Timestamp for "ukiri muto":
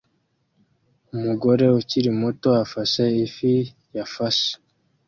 1.79-2.49